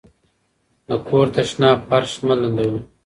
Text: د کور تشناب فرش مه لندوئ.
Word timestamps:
د 0.87 0.89
کور 1.07 1.27
تشناب 1.35 1.77
فرش 1.89 2.11
مه 2.25 2.35
لندوئ. 2.39 2.75